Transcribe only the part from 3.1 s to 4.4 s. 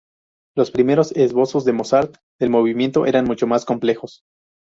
mucho más complejos.